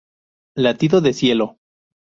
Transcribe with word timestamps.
Latido 0.55 0.99
de 1.01 1.13
Cielo. 1.13 1.59